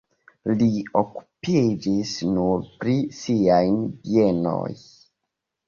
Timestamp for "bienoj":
3.93-4.75